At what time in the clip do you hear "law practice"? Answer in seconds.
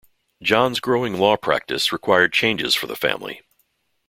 1.19-1.91